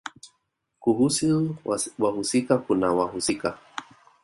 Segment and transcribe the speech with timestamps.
[0.79, 1.55] Kuhusu
[1.97, 3.57] wahusika kuna wahusika